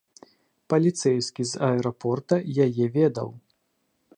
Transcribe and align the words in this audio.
Паліцэйскі 0.73 1.45
з 1.51 1.61
аэрапорта 1.67 2.35
яе 2.67 2.85
ведаў. 2.97 3.29